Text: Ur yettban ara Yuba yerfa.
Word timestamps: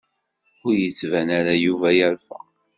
Ur 0.65 0.73
yettban 0.81 1.27
ara 1.37 1.53
Yuba 1.65 1.89
yerfa. 1.97 2.37